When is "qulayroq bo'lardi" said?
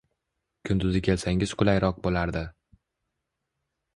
1.59-2.43